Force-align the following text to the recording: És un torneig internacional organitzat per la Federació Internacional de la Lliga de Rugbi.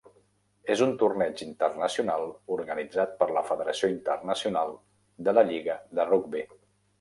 És 0.75 0.79
un 0.85 0.93
torneig 1.01 1.43
internacional 1.47 2.25
organitzat 2.55 3.13
per 3.19 3.27
la 3.35 3.45
Federació 3.51 3.91
Internacional 3.93 4.75
de 5.29 5.37
la 5.41 5.45
Lliga 5.53 5.77
de 6.01 6.09
Rugbi. 6.11 6.45